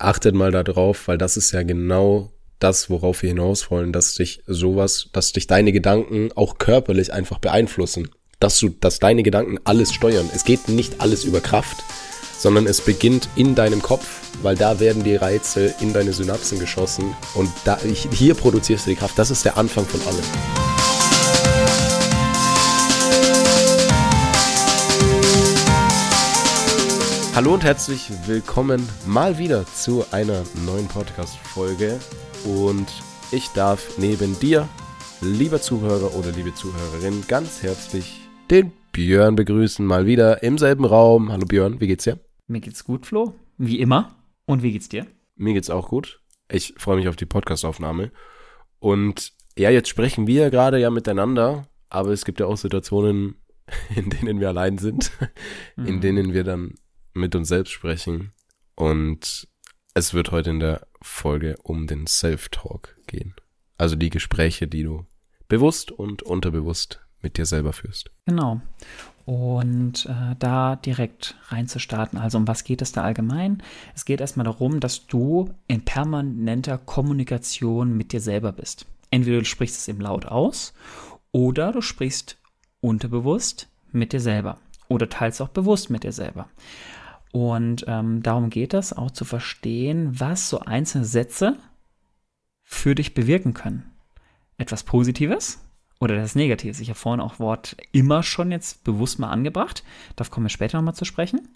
[0.00, 4.42] achtet mal darauf, weil das ist ja genau das, worauf wir hinaus wollen, dass dich
[4.46, 8.10] sowas, dass dich deine Gedanken auch körperlich einfach beeinflussen.
[8.38, 10.28] Dass du, dass deine Gedanken alles steuern.
[10.34, 11.84] Es geht nicht alles über Kraft,
[12.38, 14.06] sondern es beginnt in deinem Kopf,
[14.42, 18.96] weil da werden die Reize in deine Synapsen geschossen und da, hier produzierst du die
[18.96, 19.18] Kraft.
[19.18, 20.69] Das ist der Anfang von allem.
[27.32, 32.00] Hallo und herzlich willkommen mal wieder zu einer neuen Podcast-Folge.
[32.44, 32.88] Und
[33.30, 34.68] ich darf neben dir,
[35.20, 39.86] lieber Zuhörer oder liebe Zuhörerin, ganz herzlich den Björn begrüßen.
[39.86, 41.30] Mal wieder im selben Raum.
[41.30, 42.18] Hallo Björn, wie geht's dir?
[42.48, 43.34] Mir geht's gut, Flo.
[43.58, 44.16] Wie immer.
[44.44, 45.06] Und wie geht's dir?
[45.36, 46.20] Mir geht's auch gut.
[46.50, 48.10] Ich freue mich auf die Podcastaufnahme.
[48.80, 53.36] Und ja, jetzt sprechen wir gerade ja miteinander, aber es gibt ja auch Situationen,
[53.94, 55.12] in denen wir allein sind,
[55.76, 56.00] in mhm.
[56.00, 56.74] denen wir dann
[57.12, 58.32] mit uns selbst sprechen.
[58.74, 59.48] Und
[59.94, 63.34] es wird heute in der Folge um den Self-Talk gehen.
[63.78, 65.06] Also die Gespräche, die du
[65.48, 68.10] bewusst und unterbewusst mit dir selber führst.
[68.26, 68.60] Genau.
[69.26, 72.18] Und äh, da direkt reinzustarten.
[72.18, 73.62] Also um was geht es da allgemein?
[73.94, 78.86] Es geht erstmal darum, dass du in permanenter Kommunikation mit dir selber bist.
[79.10, 80.72] Entweder du sprichst es eben laut aus
[81.32, 82.38] oder du sprichst
[82.80, 86.48] unterbewusst mit dir selber oder teils auch bewusst mit dir selber.
[87.32, 91.56] Und ähm, darum geht es, auch zu verstehen, was so einzelne Sätze
[92.64, 93.84] für dich bewirken können.
[94.58, 95.60] Etwas Positives
[96.00, 96.80] oder etwas Negatives.
[96.80, 99.84] Ich habe vorhin auch Wort immer schon jetzt bewusst mal angebracht.
[100.16, 101.48] Darauf kommen wir später nochmal zu sprechen.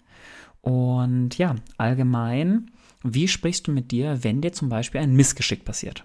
[0.61, 2.71] Und ja, allgemein,
[3.03, 6.03] wie sprichst du mit dir, wenn dir zum Beispiel ein Missgeschick passiert?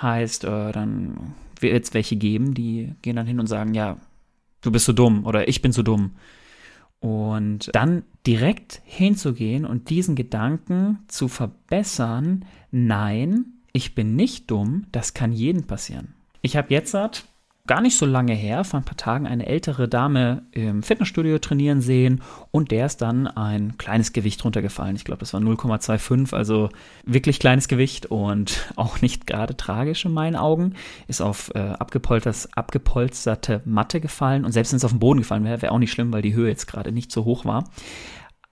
[0.00, 3.98] Heißt, äh, dann wird es welche geben, die gehen dann hin und sagen, ja,
[4.62, 6.12] du bist so dumm oder ich bin so dumm
[7.04, 15.12] und dann direkt hinzugehen und diesen Gedanken zu verbessern, nein, ich bin nicht dumm, das
[15.12, 16.14] kann jedem passieren.
[16.40, 16.92] Ich habe jetzt
[17.66, 21.80] gar nicht so lange her, vor ein paar Tagen, eine ältere Dame im Fitnessstudio trainieren
[21.80, 24.96] sehen und der ist dann ein kleines Gewicht runtergefallen.
[24.96, 26.68] Ich glaube, das war 0,25, also
[27.06, 30.74] wirklich kleines Gewicht und auch nicht gerade tragisch in meinen Augen.
[31.08, 35.62] Ist auf äh, abgepolsterte Matte gefallen und selbst wenn es auf den Boden gefallen wäre,
[35.62, 37.70] wäre auch nicht schlimm, weil die Höhe jetzt gerade nicht so hoch war.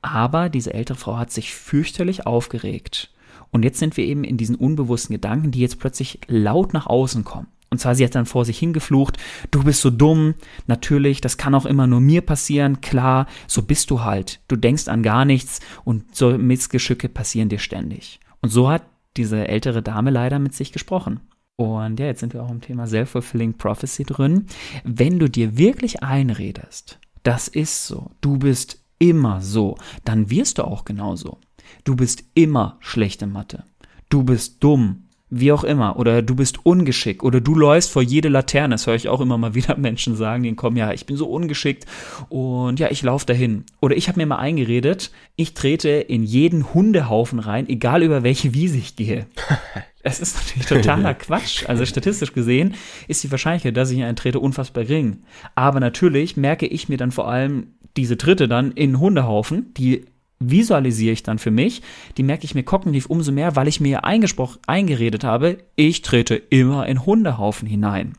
[0.00, 3.10] Aber diese ältere Frau hat sich fürchterlich aufgeregt.
[3.50, 7.25] Und jetzt sind wir eben in diesen unbewussten Gedanken, die jetzt plötzlich laut nach außen
[7.25, 7.48] kommen.
[7.72, 9.16] Und zwar, sie hat dann vor sich hingeflucht,
[9.50, 10.34] du bist so dumm,
[10.66, 14.41] natürlich, das kann auch immer nur mir passieren, klar, so bist du halt.
[14.47, 18.21] Du denkst an gar nichts und so Missgeschicke passieren dir ständig.
[18.43, 18.82] Und so hat
[19.16, 21.21] diese ältere Dame leider mit sich gesprochen.
[21.56, 24.44] Und ja, jetzt sind wir auch im Thema Self-Fulfilling Prophecy drin.
[24.84, 30.65] Wenn du dir wirklich einredest, das ist so, du bist immer so, dann wirst du
[30.65, 31.38] auch genauso.
[31.84, 33.65] Du bist immer schlechte Mathe.
[34.11, 38.28] Du bist dumm wie auch immer, oder du bist ungeschickt, oder du läufst vor jede
[38.28, 41.16] Laterne, das höre ich auch immer mal wieder Menschen sagen, die kommen, ja, ich bin
[41.16, 41.87] so ungeschickt
[42.28, 43.65] und ja, ich laufe dahin.
[43.81, 48.53] Oder ich habe mir mal eingeredet, ich trete in jeden Hundehaufen rein, egal über welche
[48.54, 49.26] Wiese ich gehe.
[50.04, 51.64] Es ist natürlich totaler Quatsch.
[51.69, 52.75] Also statistisch gesehen
[53.06, 55.19] ist die Wahrscheinlichkeit, dass ich in einen trete, unfassbar gering.
[55.54, 60.06] Aber natürlich merke ich mir dann vor allem diese Tritte dann in Hundehaufen, die
[60.50, 61.82] visualisiere ich dann für mich,
[62.16, 66.86] die merke ich mir kognitiv umso mehr, weil ich mir eingeredet habe, ich trete immer
[66.86, 68.14] in Hundehaufen hinein.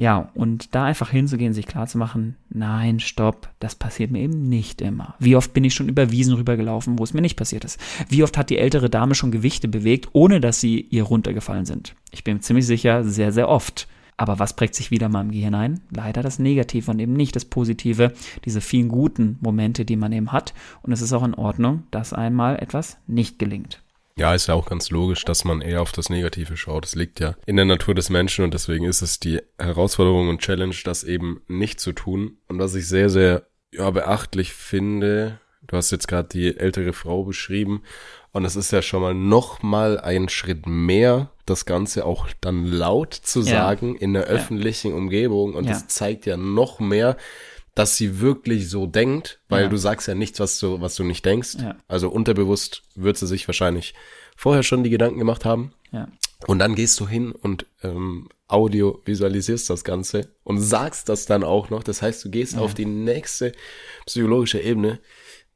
[0.00, 5.14] Ja, und da einfach hinzugehen, sich klarzumachen, nein, stopp, das passiert mir eben nicht immer.
[5.18, 7.78] Wie oft bin ich schon über Wiesen rübergelaufen, wo es mir nicht passiert ist?
[8.08, 11.94] Wie oft hat die ältere Dame schon Gewichte bewegt, ohne dass sie ihr runtergefallen sind?
[12.12, 13.88] Ich bin ziemlich sicher, sehr, sehr oft.
[14.20, 15.80] Aber was prägt sich wieder mal im Gehirn ein?
[15.96, 18.12] Leider das Negative und eben nicht das Positive,
[18.44, 20.52] diese vielen guten Momente, die man eben hat.
[20.82, 23.82] Und es ist auch in Ordnung, dass einmal etwas nicht gelingt.
[24.18, 26.84] Ja, ist ja auch ganz logisch, dass man eher auf das Negative schaut.
[26.84, 30.42] Das liegt ja in der Natur des Menschen und deswegen ist es die Herausforderung und
[30.42, 32.36] Challenge, das eben nicht zu tun.
[32.46, 37.24] Und was ich sehr, sehr ja, beachtlich finde, du hast jetzt gerade die ältere Frau
[37.24, 37.84] beschrieben
[38.32, 42.64] und es ist ja schon mal noch mal ein Schritt mehr, das Ganze auch dann
[42.64, 44.00] laut zu sagen ja.
[44.00, 44.96] in der öffentlichen ja.
[44.96, 45.54] Umgebung.
[45.54, 45.72] Und ja.
[45.72, 47.16] das zeigt ja noch mehr,
[47.74, 51.24] dass sie wirklich so denkt, weil du sagst ja nichts, was du, was du nicht
[51.24, 51.56] denkst.
[51.88, 53.94] Also unterbewusst wird sie sich wahrscheinlich
[54.36, 55.72] vorher schon die Gedanken gemacht haben.
[56.46, 61.44] Und dann gehst du hin und ähm, Audio visualisierst das Ganze und sagst das dann
[61.44, 61.82] auch noch.
[61.82, 63.52] Das heißt, du gehst auf die nächste
[64.06, 64.98] psychologische Ebene.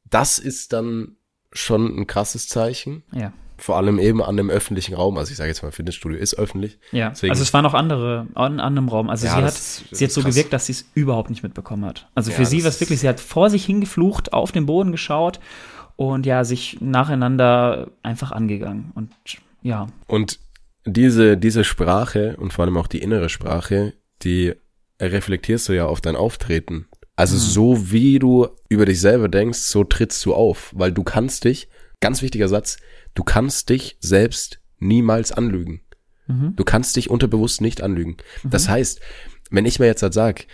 [0.09, 1.17] Das ist dann
[1.51, 3.03] schon ein krasses Zeichen.
[3.11, 3.33] Ja.
[3.57, 5.17] Vor allem eben an dem öffentlichen Raum.
[5.17, 6.77] Also ich sage jetzt mal, Fitnessstudio ist öffentlich.
[6.91, 7.09] Ja.
[7.09, 9.09] Deswegen, also es waren auch andere an, an einem Raum.
[9.09, 10.31] Also ja, sie hat, sie hat so krass.
[10.31, 12.09] gewirkt, dass sie es überhaupt nicht mitbekommen hat.
[12.15, 14.91] Also für ja, sie war es wirklich, sie hat vor sich hingeflucht, auf den Boden
[14.91, 15.39] geschaut
[15.95, 18.91] und ja, sich nacheinander einfach angegangen.
[18.95, 19.11] Und
[19.61, 19.87] ja.
[20.07, 20.39] Und
[20.85, 24.53] diese, diese Sprache und vor allem auch die innere Sprache, die
[25.01, 26.87] reflektierst du ja auf dein Auftreten.
[27.15, 27.39] Also mhm.
[27.39, 31.69] so wie du über dich selber denkst, so trittst du auf, weil du kannst dich,
[32.01, 32.77] ganz wichtiger Satz,
[33.15, 35.81] du kannst dich selbst niemals anlügen.
[36.27, 36.55] Mhm.
[36.55, 38.17] Du kannst dich unterbewusst nicht anlügen.
[38.43, 38.49] Mhm.
[38.49, 38.99] Das heißt,
[39.49, 40.45] wenn ich mir jetzt halt sag,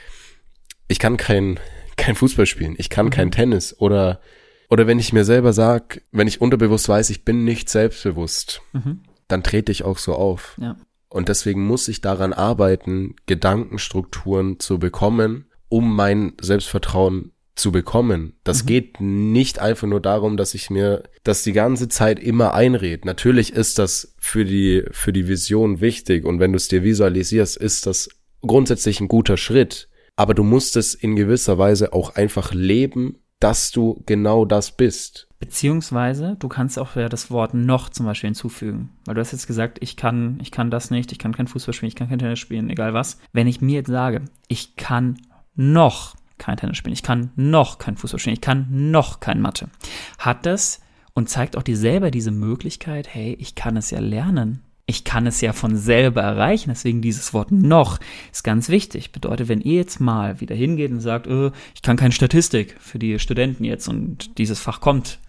[0.88, 1.60] ich kann kein,
[1.98, 3.32] kein Fußball spielen, ich kann kein mhm.
[3.32, 4.22] Tennis oder,
[4.70, 9.02] oder wenn ich mir selber sag, wenn ich unterbewusst weiß, ich bin nicht selbstbewusst, mhm.
[9.28, 10.58] dann trete ich auch so auf.
[10.62, 10.78] Ja.
[11.10, 18.34] Und deswegen muss ich daran arbeiten, Gedankenstrukturen zu bekommen, um mein Selbstvertrauen zu bekommen.
[18.44, 18.68] Das mhm.
[18.68, 23.06] geht nicht einfach nur darum, dass ich mir das die ganze Zeit immer einrede.
[23.06, 27.58] Natürlich ist das für die, für die Vision wichtig und wenn du es dir visualisierst,
[27.58, 28.10] ist das
[28.42, 29.90] grundsätzlich ein guter Schritt.
[30.16, 35.28] Aber du musst es in gewisser Weise auch einfach leben, dass du genau das bist.
[35.40, 38.92] Beziehungsweise, du kannst auch ja das Wort noch zum Beispiel hinzufügen.
[39.06, 41.74] Weil du hast jetzt gesagt, ich kann, ich kann das nicht, ich kann kein Fußball
[41.74, 43.18] spielen, ich kann kein Tennis spielen, egal was.
[43.34, 45.18] Wenn ich mir jetzt sage, ich kann
[45.56, 49.70] noch kein Tennis spielen, ich kann noch kein Fußball spielen, ich kann noch kein Mathe,
[50.18, 50.82] hat das
[51.14, 54.64] und zeigt auch dir selber diese Möglichkeit, hey, ich kann es ja lernen.
[54.88, 58.00] Ich kann es ja von selber erreichen, deswegen dieses Wort noch
[58.32, 59.14] ist ganz wichtig.
[59.14, 63.00] Bedeutet, wenn ihr jetzt mal wieder hingeht und sagt, äh, ich kann keine Statistik für
[63.00, 65.20] die Studenten jetzt und dieses Fach kommt,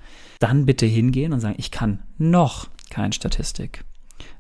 [0.41, 3.85] dann bitte hingehen und sagen, ich kann noch keine Statistik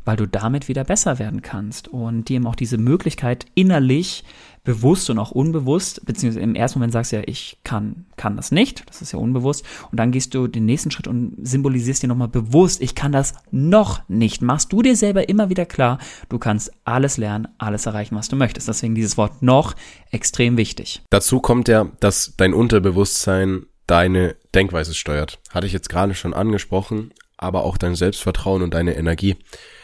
[0.05, 4.25] weil du damit wieder besser werden kannst und dir eben auch diese Möglichkeit innerlich
[4.65, 8.53] bewusst und auch unbewusst, beziehungsweise im ersten Moment sagst du ja, ich kann, kann das
[8.53, 12.07] nicht, das ist ja unbewusst, und dann gehst du den nächsten Schritt und symbolisierst dir
[12.07, 14.41] nochmal bewusst, ich kann das noch nicht.
[14.41, 18.37] Machst du dir selber immer wieder klar, du kannst alles lernen, alles erreichen, was du
[18.37, 18.69] möchtest.
[18.69, 19.75] Deswegen dieses Wort noch
[20.11, 21.03] extrem wichtig.
[21.11, 25.41] Dazu kommt ja, dass dein Unterbewusstsein deine Denkweise steuert.
[25.51, 29.37] Hatte ich jetzt gerade schon angesprochen, aber auch dein Selbstvertrauen und deine Energie.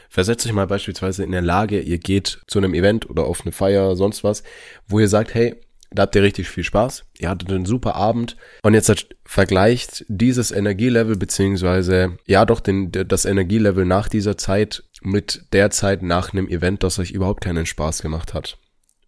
[0.09, 3.53] Versetzt euch mal beispielsweise in der Lage, ihr geht zu einem Event oder auf eine
[3.53, 4.43] Feier, sonst was,
[4.87, 5.57] wo ihr sagt, hey,
[5.91, 10.51] da habt ihr richtig viel Spaß, ihr hattet einen super Abend und jetzt vergleicht dieses
[10.51, 16.49] Energielevel beziehungsweise ja doch den, das Energielevel nach dieser Zeit mit der Zeit nach einem
[16.49, 18.59] Event, das euch überhaupt keinen Spaß gemacht hat,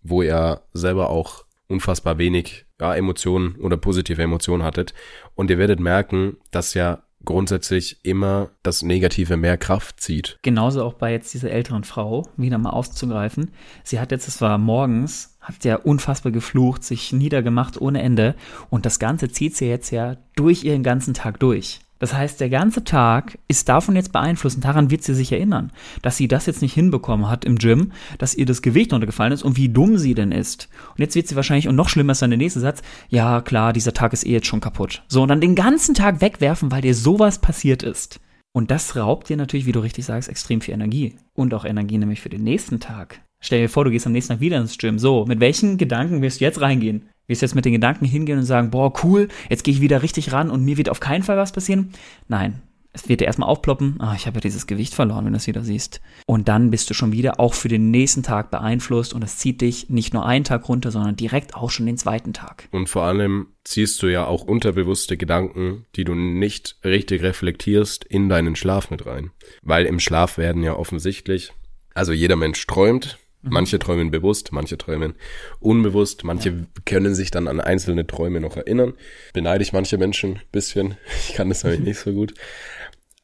[0.02, 4.92] wo ihr selber auch unfassbar wenig ja, Emotionen oder positive Emotionen hattet.
[5.34, 10.38] Und ihr werdet merken, dass ja grundsätzlich immer das Negative mehr Kraft zieht.
[10.42, 13.50] Genauso auch bei jetzt dieser älteren Frau, wieder mal auszugreifen.
[13.84, 18.34] Sie hat jetzt, es war morgens, hat ja unfassbar geflucht, sich niedergemacht ohne Ende
[18.68, 21.80] und das Ganze zieht sie jetzt ja durch ihren ganzen Tag durch.
[22.00, 25.70] Das heißt, der ganze Tag ist davon jetzt beeinflusst und daran wird sie sich erinnern,
[26.02, 29.42] dass sie das jetzt nicht hinbekommen hat im Gym, dass ihr das Gewicht runtergefallen ist
[29.42, 30.68] und wie dumm sie denn ist.
[30.90, 33.74] Und jetzt wird sie wahrscheinlich, und noch schlimmer ist dann der nächste Satz, ja klar,
[33.74, 35.02] dieser Tag ist eh jetzt schon kaputt.
[35.08, 38.18] So, und dann den ganzen Tag wegwerfen, weil dir sowas passiert ist.
[38.52, 41.16] Und das raubt dir natürlich, wie du richtig sagst, extrem viel Energie.
[41.34, 43.20] Und auch Energie nämlich für den nächsten Tag.
[43.42, 44.98] Stell dir vor, du gehst am nächsten Tag wieder ins Gym.
[44.98, 47.08] So, mit welchen Gedanken wirst du jetzt reingehen?
[47.30, 50.32] Wirst jetzt mit den Gedanken hingehen und sagen, boah, cool, jetzt gehe ich wieder richtig
[50.32, 51.92] ran und mir wird auf keinen Fall was passieren?
[52.26, 52.60] Nein.
[52.92, 55.46] Es wird dir erstmal aufploppen, ah, ich habe ja dieses Gewicht verloren, wenn du es
[55.46, 56.00] wieder siehst.
[56.26, 59.60] Und dann bist du schon wieder auch für den nächsten Tag beeinflusst und es zieht
[59.60, 62.66] dich nicht nur einen Tag runter, sondern direkt auch schon den zweiten Tag.
[62.72, 68.28] Und vor allem ziehst du ja auch unterbewusste Gedanken, die du nicht richtig reflektierst, in
[68.28, 69.30] deinen Schlaf mit rein.
[69.62, 71.52] Weil im Schlaf werden ja offensichtlich,
[71.94, 73.52] also jeder Mensch träumt, Mhm.
[73.52, 75.14] Manche träumen bewusst, manche träumen
[75.60, 76.56] unbewusst, manche ja.
[76.84, 78.94] können sich dann an einzelne Träume noch erinnern.
[79.32, 80.96] Beneide ich manche Menschen ein bisschen.
[81.28, 82.34] Ich kann das nämlich nicht so gut.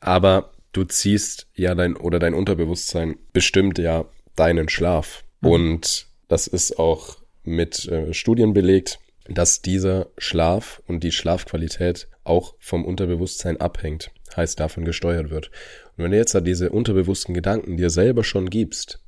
[0.00, 4.06] Aber du ziehst ja dein oder dein Unterbewusstsein bestimmt ja
[4.36, 5.24] deinen Schlaf.
[5.40, 5.48] Mhm.
[5.48, 12.54] Und das ist auch mit äh, Studien belegt, dass dieser Schlaf und die Schlafqualität auch
[12.58, 15.50] vom Unterbewusstsein abhängt, heißt davon gesteuert wird.
[15.96, 19.00] Und wenn du jetzt da diese unterbewussten Gedanken dir selber schon gibst,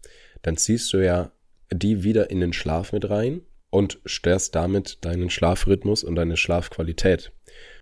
[0.42, 1.30] dann ziehst du ja
[1.70, 7.32] die wieder in den Schlaf mit rein und störst damit deinen Schlafrhythmus und deine Schlafqualität.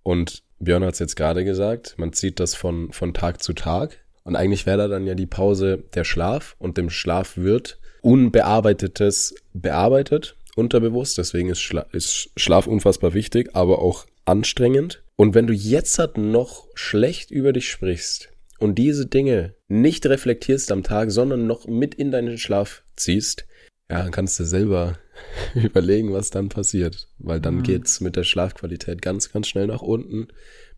[0.03, 3.99] Und Björn hat es jetzt gerade gesagt, man zieht das von, von Tag zu Tag.
[4.25, 9.35] Und eigentlich wäre da dann ja die Pause der Schlaf und dem Schlaf wird Unbearbeitetes
[9.53, 11.19] bearbeitet, unterbewusst.
[11.19, 15.03] Deswegen ist, Schla ist Schlaf unfassbar wichtig, aber auch anstrengend.
[15.17, 20.73] Und wenn du jetzt halt noch schlecht über dich sprichst, und diese Dinge nicht reflektierst
[20.73, 23.47] am Tag, sondern noch mit in deinen Schlaf ziehst,
[23.91, 24.99] ja, dann kannst du selber
[25.55, 27.09] überlegen, was dann passiert.
[27.19, 27.63] Weil dann mhm.
[27.63, 30.29] geht's mit der Schlafqualität ganz, ganz schnell nach unten.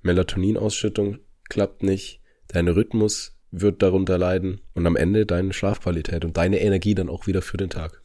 [0.02, 1.18] Melatoninausschüttung
[1.48, 2.20] klappt nicht.
[2.48, 7.26] Dein Rhythmus wird darunter leiden und am Ende deine Schlafqualität und deine Energie dann auch
[7.26, 8.02] wieder für den Tag.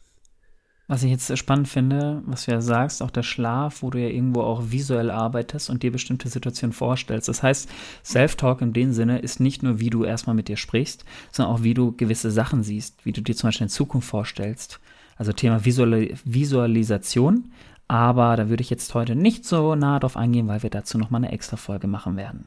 [0.86, 4.08] Was ich jetzt spannend finde, was du ja sagst, auch der Schlaf, wo du ja
[4.08, 7.26] irgendwo auch visuell arbeitest und dir bestimmte Situationen vorstellst.
[7.26, 7.70] Das heißt,
[8.04, 11.62] Self-Talk in dem Sinne ist nicht nur, wie du erstmal mit dir sprichst, sondern auch,
[11.62, 14.78] wie du gewisse Sachen siehst, wie du dir zum Beispiel in Zukunft vorstellst.
[15.16, 17.50] Also Thema Visual Visualisation.
[17.88, 21.24] Aber da würde ich jetzt heute nicht so nah drauf eingehen, weil wir dazu nochmal
[21.24, 22.46] eine extra Folge machen werden.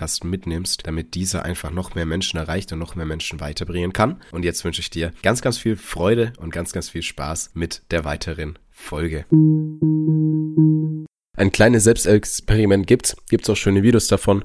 [0.23, 4.21] mitnimmst, damit dieser einfach noch mehr Menschen erreicht und noch mehr Menschen weiterbringen kann.
[4.31, 7.83] Und jetzt wünsche ich dir ganz, ganz viel Freude und ganz, ganz viel Spaß mit
[7.91, 9.25] der weiteren Folge.
[11.37, 14.43] Ein kleines Selbstexperiment gibt's, gibt's auch schöne Videos davon.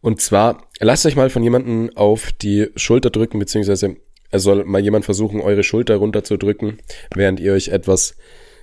[0.00, 3.96] Und zwar lasst euch mal von jemandem auf die Schulter drücken, beziehungsweise
[4.30, 6.78] er soll mal jemand versuchen, eure Schulter runterzudrücken,
[7.14, 8.16] während ihr euch etwas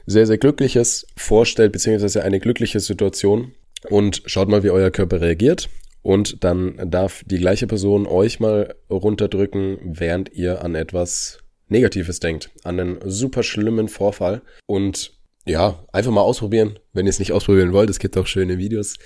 [0.05, 3.53] sehr, sehr Glückliches vorstellt, beziehungsweise eine glückliche Situation.
[3.89, 5.69] Und schaut mal, wie euer Körper reagiert.
[6.01, 12.49] Und dann darf die gleiche Person euch mal runterdrücken, während ihr an etwas Negatives denkt,
[12.63, 14.41] an einen super schlimmen Vorfall.
[14.65, 15.13] Und
[15.45, 17.89] ja, einfach mal ausprobieren, wenn ihr es nicht ausprobieren wollt.
[17.89, 18.97] Es gibt auch schöne Videos.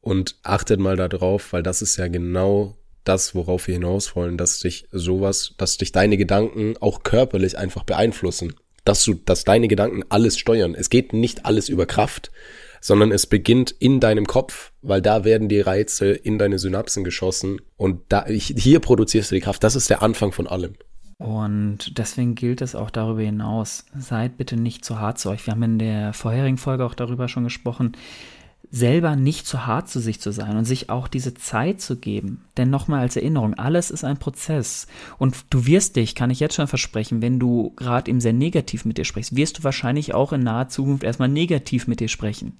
[0.00, 4.60] Und achtet mal darauf, weil das ist ja genau das, worauf wir hinaus wollen, dass
[4.60, 8.54] dich sowas, dass dich deine Gedanken auch körperlich einfach beeinflussen.
[8.84, 10.74] Dass du, dass deine Gedanken alles steuern.
[10.76, 12.30] Es geht nicht alles über Kraft,
[12.86, 17.60] sondern es beginnt in deinem Kopf, weil da werden die Reize in deine Synapsen geschossen
[17.76, 19.64] und da, hier produzierst du die Kraft.
[19.64, 20.74] Das ist der Anfang von allem.
[21.18, 25.44] Und deswegen gilt es auch darüber hinaus, seid bitte nicht zu hart zu euch.
[25.46, 27.96] Wir haben in der vorherigen Folge auch darüber schon gesprochen,
[28.70, 32.44] selber nicht zu hart zu sich zu sein und sich auch diese Zeit zu geben.
[32.56, 34.86] Denn nochmal als Erinnerung, alles ist ein Prozess.
[35.18, 38.84] Und du wirst dich, kann ich jetzt schon versprechen, wenn du gerade eben sehr negativ
[38.84, 42.58] mit dir sprichst, wirst du wahrscheinlich auch in naher Zukunft erstmal negativ mit dir sprechen.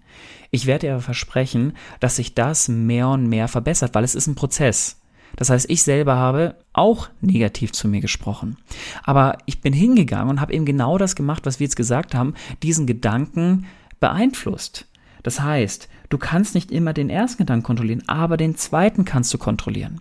[0.50, 4.26] Ich werde dir aber versprechen, dass sich das mehr und mehr verbessert, weil es ist
[4.26, 5.00] ein Prozess.
[5.36, 8.56] Das heißt, ich selber habe auch negativ zu mir gesprochen.
[9.02, 12.34] Aber ich bin hingegangen und habe eben genau das gemacht, was wir jetzt gesagt haben,
[12.62, 13.66] diesen Gedanken
[14.00, 14.86] beeinflusst.
[15.22, 19.38] Das heißt, du kannst nicht immer den ersten Gedanken kontrollieren, aber den zweiten kannst du
[19.38, 20.00] kontrollieren.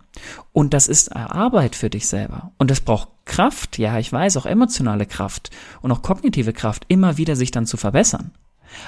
[0.54, 2.52] Und das ist Arbeit für dich selber.
[2.58, 5.50] Und es braucht Kraft, ja, ich weiß, auch emotionale Kraft
[5.82, 8.32] und auch kognitive Kraft, immer wieder sich dann zu verbessern.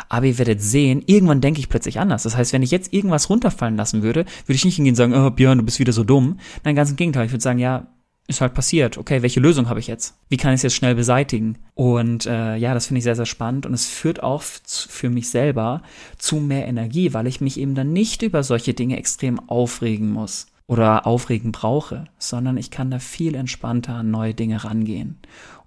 [0.09, 2.23] Aber ihr werdet sehen, irgendwann denke ich plötzlich anders.
[2.23, 5.13] Das heißt, wenn ich jetzt irgendwas runterfallen lassen würde, würde ich nicht hingehen und sagen,
[5.13, 6.39] oh Björn, du bist wieder so dumm.
[6.63, 7.25] Nein, ganz im Gegenteil.
[7.25, 7.87] Ich würde sagen, ja,
[8.27, 8.97] ist halt passiert.
[8.97, 10.17] Okay, welche Lösung habe ich jetzt?
[10.29, 11.57] Wie kann ich es jetzt schnell beseitigen?
[11.75, 15.29] Und äh, ja, das finde ich sehr, sehr spannend und es führt auch für mich
[15.29, 15.81] selber
[16.17, 20.47] zu mehr Energie, weil ich mich eben dann nicht über solche Dinge extrem aufregen muss
[20.67, 25.17] oder aufregen brauche, sondern ich kann da viel entspannter an neue Dinge rangehen.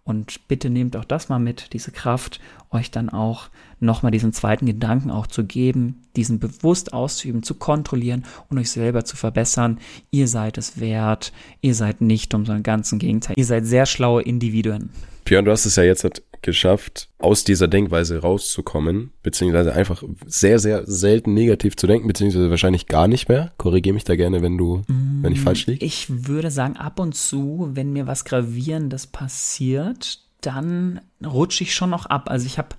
[0.05, 2.41] Und bitte nehmt auch das mal mit, diese Kraft,
[2.71, 8.25] euch dann auch nochmal diesen zweiten Gedanken auch zu geben, diesen bewusst auszuüben, zu kontrollieren
[8.49, 9.79] und euch selber zu verbessern.
[10.11, 13.35] Ihr seid es wert, ihr seid nicht um so einen ganzen Gegenteil.
[13.37, 14.91] Ihr seid sehr schlaue Individuen.
[15.25, 16.05] Björn, du hast es ja jetzt
[16.43, 22.87] geschafft, aus dieser Denkweise rauszukommen, beziehungsweise einfach sehr, sehr selten negativ zu denken, beziehungsweise wahrscheinlich
[22.87, 23.53] gar nicht mehr.
[23.59, 25.85] Korrigiere mich da gerne, wenn du, mm, wenn ich falsch liege.
[25.85, 31.91] Ich würde sagen, ab und zu, wenn mir was Gravierendes passiert, dann rutsche ich schon
[31.91, 32.31] noch ab.
[32.31, 32.71] Also ich habe,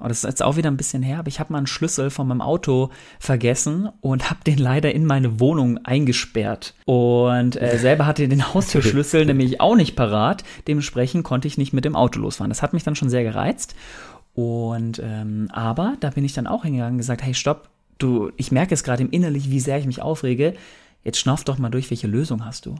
[0.00, 2.10] oh, das ist jetzt auch wieder ein bisschen her, aber ich habe mal einen Schlüssel
[2.10, 6.74] von meinem Auto vergessen und habe den leider in meine Wohnung eingesperrt.
[6.86, 10.44] Und äh, selber hatte den Haustürschlüssel nämlich auch nicht parat.
[10.66, 12.50] Dementsprechend konnte ich nicht mit dem Auto losfahren.
[12.50, 13.74] Das hat mich dann schon sehr gereizt.
[14.34, 18.52] Und ähm, aber da bin ich dann auch hingegangen und gesagt, hey, stopp, du, ich
[18.52, 20.54] merke es gerade im Innerlich, wie sehr ich mich aufrege.
[21.04, 22.76] Jetzt schnauf doch mal durch, welche Lösung hast du?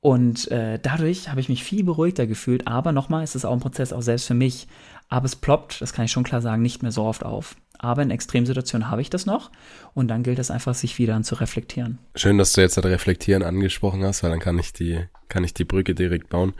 [0.00, 2.66] Und äh, dadurch habe ich mich viel beruhigter gefühlt.
[2.66, 4.66] Aber nochmal, es ist auch ein Prozess, auch selbst für mich.
[5.12, 7.54] Aber es ploppt, das kann ich schon klar sagen, nicht mehr so oft auf.
[7.78, 9.50] Aber in Extremsituationen habe ich das noch.
[9.92, 11.98] Und dann gilt es einfach, sich wieder an zu reflektieren.
[12.14, 15.52] Schön, dass du jetzt das Reflektieren angesprochen hast, weil dann kann ich die, kann ich
[15.52, 16.54] die Brücke direkt bauen.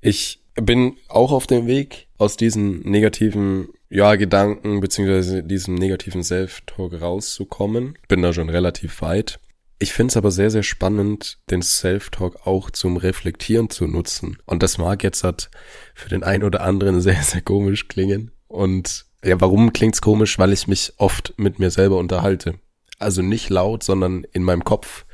[0.00, 7.02] Ich bin auch auf dem Weg, aus diesen negativen ja, Gedanken beziehungsweise diesem negativen Self-Talk
[7.02, 7.98] rauszukommen.
[8.08, 9.40] Bin da schon relativ weit.
[9.78, 14.38] Ich finde es aber sehr, sehr spannend, den Self-Talk auch zum Reflektieren zu nutzen.
[14.46, 15.50] Und das mag jetzt halt
[15.94, 18.30] für den einen oder anderen sehr, sehr komisch klingen.
[18.46, 20.38] Und ja, warum klingt's komisch?
[20.38, 22.54] Weil ich mich oft mit mir selber unterhalte.
[22.98, 25.04] Also nicht laut, sondern in meinem Kopf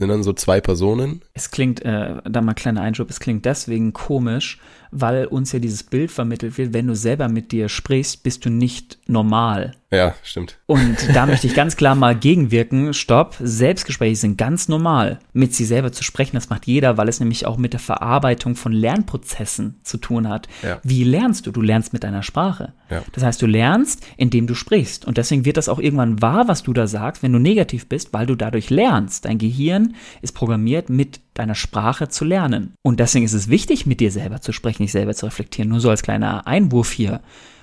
[0.00, 1.22] sind dann so zwei Personen.
[1.34, 4.58] Es klingt, äh, da mal kleiner Einschub, es klingt deswegen komisch,
[4.90, 8.50] weil uns ja dieses Bild vermittelt wird, wenn du selber mit dir sprichst, bist du
[8.50, 9.72] nicht normal.
[9.92, 10.56] Ja, stimmt.
[10.66, 12.94] Und da möchte ich ganz klar mal gegenwirken.
[12.94, 13.36] Stopp.
[13.40, 15.18] Selbstgespräche sind ganz normal.
[15.32, 18.54] Mit sich selber zu sprechen, das macht jeder, weil es nämlich auch mit der Verarbeitung
[18.54, 20.46] von Lernprozessen zu tun hat.
[20.62, 20.78] Ja.
[20.84, 21.50] Wie lernst du?
[21.50, 22.72] Du lernst mit deiner Sprache.
[22.88, 23.02] Ja.
[23.12, 25.06] Das heißt, du lernst, indem du sprichst.
[25.06, 28.12] Und deswegen wird das auch irgendwann wahr, was du da sagst, wenn du negativ bist,
[28.12, 29.24] weil du dadurch lernst.
[29.24, 32.74] Dein Gehirn ist programmiert, mit deiner Sprache zu lernen.
[32.82, 35.70] Und deswegen ist es wichtig, mit dir selber zu sprechen, dich selber zu reflektieren.
[35.70, 37.20] Nur so als kleiner Einwurf hier.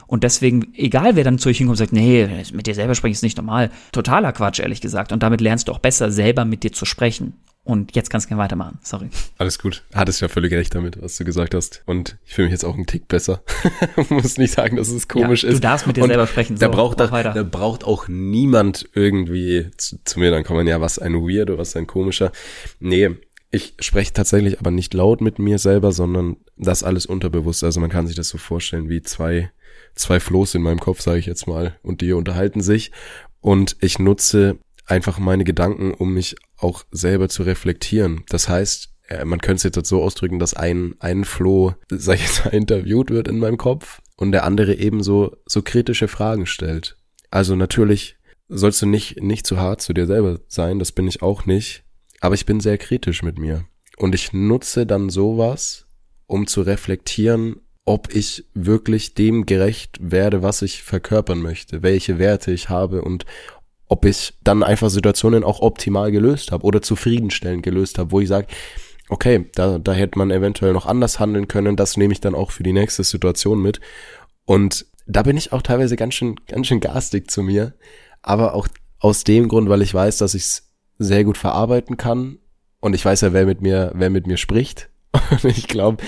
[0.07, 3.11] Und deswegen, egal wer dann zu euch hinkommt und sagt, nee, mit dir selber sprechen
[3.13, 3.69] ist nicht normal.
[3.91, 5.11] Totaler Quatsch, ehrlich gesagt.
[5.11, 7.33] Und damit lernst du auch besser, selber mit dir zu sprechen.
[7.65, 8.79] Und jetzt kannst du gerne weitermachen.
[8.81, 9.09] Sorry.
[9.37, 9.83] Alles gut.
[9.93, 11.83] Hattest ja völlig recht damit, was du gesagt hast.
[11.85, 13.41] Und ich fühle mich jetzt auch einen Tick besser.
[14.09, 15.55] Muss nicht sagen, dass es komisch ja, ist.
[15.57, 16.55] Du darfst mit dir Und selber sprechen.
[16.57, 17.33] da So, braucht mach da, weiter.
[17.33, 21.75] da braucht auch niemand irgendwie zu, zu mir dann kommen, ja, was ein Weirdo, was
[21.75, 22.31] ein komischer.
[22.79, 23.09] Nee,
[23.51, 27.63] ich spreche tatsächlich aber nicht laut mit mir selber, sondern das alles unterbewusst.
[27.63, 29.51] Also man kann sich das so vorstellen wie zwei,
[29.95, 32.91] zwei Floß in meinem Kopf, sage ich jetzt mal, und die unterhalten sich.
[33.39, 38.23] Und ich nutze einfach meine Gedanken, um mich auch selber zu reflektieren.
[38.29, 42.23] Das heißt, äh, man könnte es jetzt so ausdrücken, dass ein, ein Floh, sag ich
[42.23, 46.45] jetzt mal, interviewt wird in meinem Kopf und der andere eben so, so kritische Fragen
[46.45, 46.97] stellt.
[47.29, 48.17] Also natürlich
[48.49, 51.83] sollst du nicht, nicht zu hart zu dir selber sein, das bin ich auch nicht,
[52.19, 53.65] aber ich bin sehr kritisch mit mir.
[53.97, 55.87] Und ich nutze dann sowas,
[56.27, 62.51] um zu reflektieren, ob ich wirklich dem gerecht werde, was ich verkörpern möchte, welche Werte
[62.51, 63.25] ich habe und
[63.87, 68.27] ob ich dann einfach Situationen auch optimal gelöst habe oder zufriedenstellend gelöst habe, wo ich
[68.27, 68.47] sage,
[69.07, 72.51] okay, da, da hätte man eventuell noch anders handeln können, das nehme ich dann auch
[72.51, 73.79] für die nächste Situation mit.
[74.45, 77.73] Und da bin ich auch teilweise ganz schön, ganz schön garstig zu mir,
[78.21, 78.67] aber auch
[78.99, 80.66] aus dem Grund, weil ich weiß, dass ich es
[80.97, 82.39] sehr gut verarbeiten kann
[82.79, 84.89] und ich weiß ja, wer mit mir, wer mit mir spricht.
[85.31, 86.03] Und ich glaube,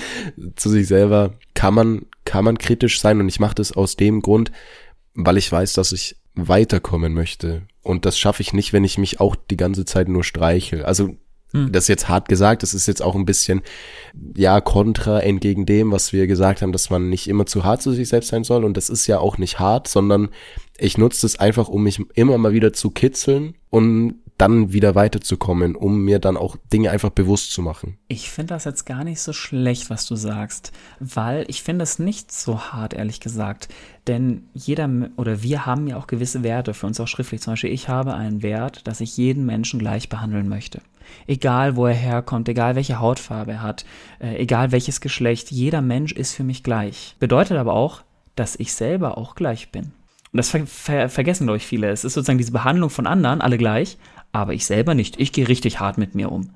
[0.56, 4.20] zu sich selber kann man, kann man kritisch sein und ich mache das aus dem
[4.20, 4.52] Grund,
[5.14, 7.62] weil ich weiß, dass ich weiterkommen möchte.
[7.82, 10.84] Und das schaffe ich nicht, wenn ich mich auch die ganze Zeit nur streichel.
[10.84, 11.16] Also
[11.52, 11.72] Hm.
[11.72, 13.62] das ist jetzt hart gesagt, das ist jetzt auch ein bisschen,
[14.36, 17.92] ja, kontra entgegen dem, was wir gesagt haben, dass man nicht immer zu hart zu
[17.92, 18.64] sich selbst sein soll.
[18.64, 20.28] Und das ist ja auch nicht hart, sondern
[20.78, 25.76] ich nutze das einfach, um mich immer mal wieder zu kitzeln und dann wieder weiterzukommen,
[25.76, 27.98] um mir dann auch Dinge einfach bewusst zu machen.
[28.08, 31.98] Ich finde das jetzt gar nicht so schlecht, was du sagst, weil ich finde es
[31.98, 33.68] nicht so hart, ehrlich gesagt.
[34.06, 37.42] Denn jeder oder wir haben ja auch gewisse Werte, für uns auch schriftlich.
[37.42, 40.80] Zum Beispiel, ich habe einen Wert, dass ich jeden Menschen gleich behandeln möchte.
[41.26, 43.84] Egal, wo er herkommt, egal welche Hautfarbe er hat,
[44.20, 47.14] äh, egal welches Geschlecht, jeder Mensch ist für mich gleich.
[47.18, 48.02] Bedeutet aber auch,
[48.36, 49.92] dass ich selber auch gleich bin.
[50.32, 51.90] Und das ver ver vergessen, glaube ich, viele.
[51.90, 53.98] Es ist sozusagen diese Behandlung von anderen, alle gleich,
[54.32, 55.18] aber ich selber nicht.
[55.20, 56.50] Ich gehe richtig hart mit mir um.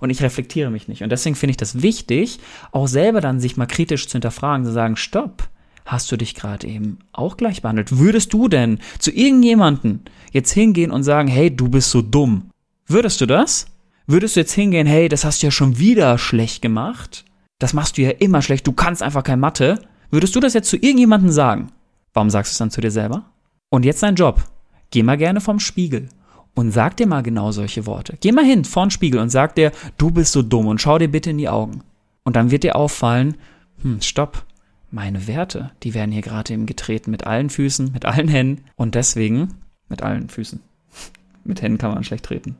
[0.00, 1.02] Und ich reflektiere mich nicht.
[1.02, 2.40] Und deswegen finde ich das wichtig,
[2.72, 5.48] auch selber dann sich mal kritisch zu hinterfragen, zu sagen, stopp,
[5.86, 7.98] hast du dich gerade eben auch gleich behandelt?
[7.98, 12.50] Würdest du denn zu irgendjemanden jetzt hingehen und sagen, hey, du bist so dumm?
[12.86, 13.66] Würdest du das?
[14.06, 17.24] Würdest du jetzt hingehen, hey, das hast du ja schon wieder schlecht gemacht?
[17.58, 19.80] Das machst du ja immer schlecht, du kannst einfach kein Mathe.
[20.10, 21.68] Würdest du das jetzt zu irgendjemandem sagen?
[22.12, 23.24] Warum sagst du es dann zu dir selber?
[23.70, 24.44] Und jetzt dein Job.
[24.90, 26.08] Geh mal gerne vom Spiegel
[26.54, 28.16] und sag dir mal genau solche Worte.
[28.20, 30.98] Geh mal hin vor den Spiegel und sag dir, du bist so dumm und schau
[30.98, 31.82] dir bitte in die Augen.
[32.22, 33.36] Und dann wird dir auffallen,
[33.82, 34.46] hm, stopp,
[34.90, 38.94] meine Werte, die werden hier gerade eben getreten mit allen Füßen, mit allen Händen und
[38.94, 39.54] deswegen
[39.88, 40.60] mit allen Füßen.
[41.44, 42.56] mit Händen kann man schlecht treten.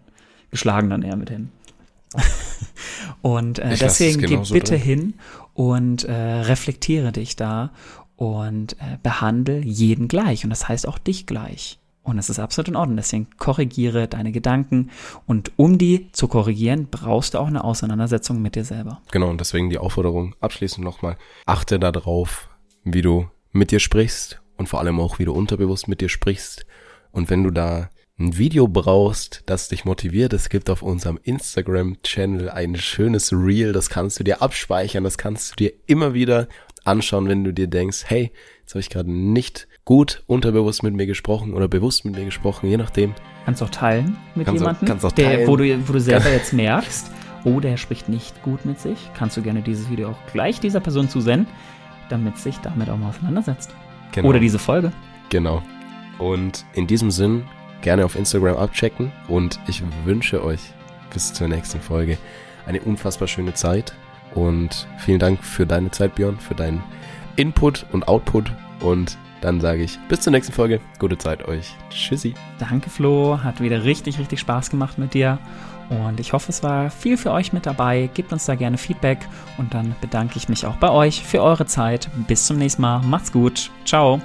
[0.50, 1.52] Geschlagen dann eher mit Händen.
[3.22, 4.82] und äh, deswegen geh bitte drin.
[4.82, 5.14] hin
[5.54, 7.72] und äh, reflektiere dich da
[8.16, 10.44] und äh, behandle jeden gleich.
[10.44, 11.78] Und das heißt auch dich gleich.
[12.04, 12.96] Und das ist absolut in Ordnung.
[12.96, 14.90] Deswegen korrigiere deine Gedanken.
[15.26, 19.00] Und um die zu korrigieren, brauchst du auch eine Auseinandersetzung mit dir selber.
[19.10, 21.16] Genau, und deswegen die Aufforderung abschließend nochmal.
[21.46, 22.50] Achte darauf,
[22.84, 26.66] wie du mit dir sprichst und vor allem auch, wie du unterbewusst mit dir sprichst.
[27.10, 27.88] Und wenn du da
[28.18, 33.88] ein Video brauchst, das dich motiviert, es gibt auf unserem Instagram-Channel ein schönes Reel, das
[33.88, 36.48] kannst du dir abspeichern, das kannst du dir immer wieder
[36.84, 41.06] anschauen, wenn du dir denkst, hey, jetzt habe ich gerade nicht gut unterbewusst mit mir
[41.06, 43.14] gesprochen oder bewusst mit mir gesprochen, je nachdem.
[43.44, 45.48] Kannst auch teilen mit Kannst auch- jemandem, kannst auch der, teilen.
[45.48, 47.10] Wo, du, wo du selber jetzt merkst,
[47.44, 49.10] oh, der spricht nicht gut mit sich.
[49.16, 51.46] Kannst du gerne dieses Video auch gleich dieser Person zusenden,
[52.08, 53.70] damit sich damit auch mal auseinandersetzt.
[54.12, 54.28] Genau.
[54.28, 54.92] Oder diese Folge.
[55.28, 55.62] Genau.
[56.18, 57.44] Und in diesem Sinn
[57.82, 60.60] gerne auf Instagram abchecken und ich wünsche euch
[61.12, 62.16] bis zur nächsten Folge
[62.66, 63.92] eine unfassbar schöne Zeit
[64.34, 66.82] und vielen Dank für deine Zeit, Björn, für deinen
[67.36, 70.80] Input und Output und Dann sage ich bis zur nächsten Folge.
[70.98, 71.74] Gute Zeit euch.
[71.90, 72.32] Tschüssi.
[72.58, 73.40] Danke, Flo.
[73.44, 75.38] Hat wieder richtig, richtig Spaß gemacht mit dir.
[75.90, 78.08] Und ich hoffe, es war viel für euch mit dabei.
[78.14, 79.18] Gebt uns da gerne Feedback.
[79.58, 82.08] Und dann bedanke ich mich auch bei euch für eure Zeit.
[82.26, 83.02] Bis zum nächsten Mal.
[83.02, 83.70] Macht's gut.
[83.84, 84.18] Ciao.